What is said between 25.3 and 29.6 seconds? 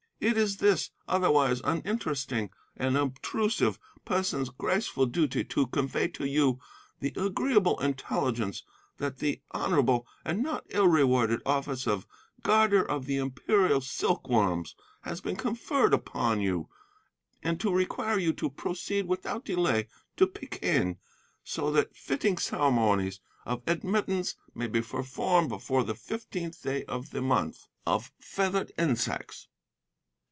before the fifteenth day of the month of Feathered Insects.